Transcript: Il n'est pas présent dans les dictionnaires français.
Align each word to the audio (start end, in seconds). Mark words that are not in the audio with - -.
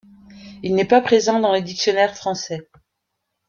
Il 0.63 0.73
n'est 0.73 0.85
pas 0.87 0.99
présent 1.01 1.39
dans 1.39 1.53
les 1.53 1.61
dictionnaires 1.61 2.15
français. 2.17 2.67